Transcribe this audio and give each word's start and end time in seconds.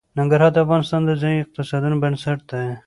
ننګرهار 0.17 0.51
د 0.53 0.57
افغانستان 0.65 1.01
د 1.05 1.11
ځایي 1.21 1.37
اقتصادونو 1.41 1.95
بنسټ 2.03 2.39
دی. 2.51 2.65